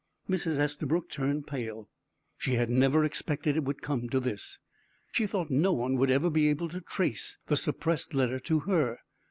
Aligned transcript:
Mrs. 0.27 0.59
Estabrook 0.59 1.11
turned 1.11 1.45
pale. 1.45 1.87
She 2.35 2.53
had 2.53 2.71
never 2.71 3.05
expected 3.05 3.55
it 3.55 3.65
would 3.65 3.83
come 3.83 4.09
to 4.09 4.19
this. 4.19 4.57
She 5.11 5.27
thought 5.27 5.51
no 5.51 5.73
one 5.73 5.95
would 5.97 6.09
ever 6.09 6.31
be 6.31 6.47
able 6.47 6.69
to 6.69 6.81
trace 6.81 7.37
the 7.45 7.55
suppressed 7.55 8.15
letter 8.15 8.39
to 8.39 8.61
her. 8.61 8.97